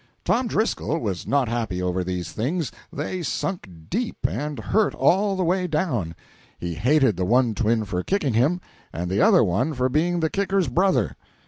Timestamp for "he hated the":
6.57-7.23